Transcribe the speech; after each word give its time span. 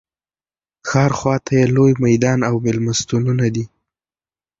ښار 0.89 1.11
خواته 1.19 1.51
یې 1.59 1.65
لوی 1.75 1.93
میدان 2.05 2.39
او 2.49 2.55
مېلمستونونه 2.65 3.45
دي. 3.55 3.65